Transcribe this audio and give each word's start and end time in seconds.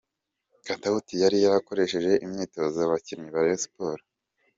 Katauti 0.65 1.13
yari 1.23 1.37
yakoresheje 1.45 2.11
imyitozo 2.25 2.77
abakinnyi 2.81 3.29
ba 3.33 3.39
Rayon 3.43 3.61
Sports 3.63 4.07